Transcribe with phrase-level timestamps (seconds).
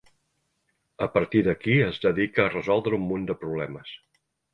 [1.05, 3.93] A partir d’aquí es dedica a resoldre un munt de problemes.